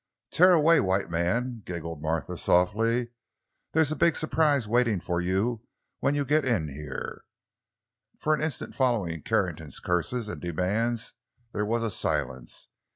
"Tear 0.31 0.53
away, 0.53 0.79
white 0.79 1.11
man!" 1.11 1.61
giggled 1.63 2.01
Martha 2.01 2.35
softly. 2.35 3.11
"They's 3.73 3.91
a 3.91 3.95
big 3.95 4.15
'sprise 4.15 4.67
waitin' 4.67 4.99
you 5.21 5.61
when 5.99 6.15
you 6.15 6.25
git 6.25 6.43
in 6.43 6.69
heah!" 6.69 7.19
For 8.17 8.33
an 8.33 8.41
instant 8.41 8.73
following 8.73 9.21
Carrington's 9.21 9.79
curses 9.79 10.27
and 10.27 10.41
demands 10.41 11.13
there 11.51 11.67
was 11.67 11.83
a 11.83 11.91
silence. 11.91 12.69